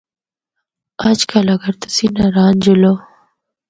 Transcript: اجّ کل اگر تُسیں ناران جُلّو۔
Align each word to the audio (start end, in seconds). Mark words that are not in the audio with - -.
اجّ 1.07 1.19
کل 1.29 1.47
اگر 1.55 1.73
تُسیں 1.81 2.11
ناران 2.15 2.53
جُلّو۔ 2.63 2.93